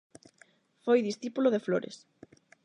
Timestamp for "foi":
0.83-0.99